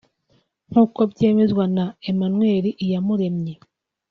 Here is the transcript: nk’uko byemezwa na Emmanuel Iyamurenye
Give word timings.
nk’uko 0.69 0.99
byemezwa 1.11 1.63
na 1.75 1.85
Emmanuel 2.09 2.65
Iyamurenye 2.85 3.53